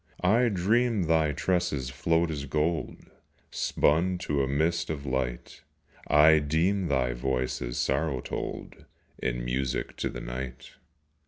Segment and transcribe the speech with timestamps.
[0.23, 2.95] I dream thy tresses float as gold
[3.51, 5.61] Spun to a mist of light;
[6.07, 8.85] I deem thy voice as sorrow told
[9.19, 10.71] In music to the night.